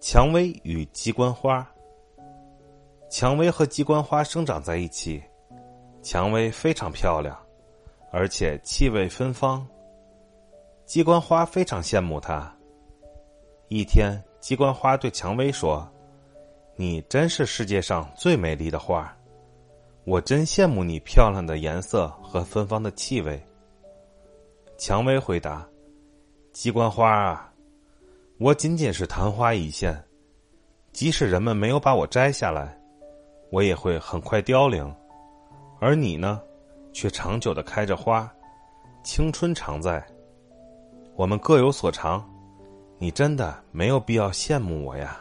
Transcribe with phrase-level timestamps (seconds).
[0.00, 1.68] 蔷薇与鸡冠花。
[3.10, 5.20] 蔷薇和鸡冠花生长在一起，
[6.02, 7.36] 蔷薇非常漂亮，
[8.12, 9.66] 而且气味芬芳。
[10.84, 12.54] 鸡冠花非常羡慕它。
[13.66, 15.86] 一天，鸡冠花对蔷薇说
[16.76, 19.12] ：“你真是世界上最美丽的花，
[20.04, 23.42] 我真羡慕你漂亮的颜色和芬芳的气味。”
[24.78, 25.68] 蔷薇回答
[26.54, 27.46] ：“鸡冠花啊。”
[28.38, 30.00] 我仅仅是昙花一现，
[30.92, 32.78] 即使人们没有把我摘下来，
[33.50, 34.94] 我也会很快凋零。
[35.80, 36.40] 而你呢，
[36.92, 38.32] 却长久的开着花，
[39.02, 40.06] 青春常在。
[41.16, 42.24] 我们各有所长，
[42.96, 45.20] 你真的没有必要羡慕我呀。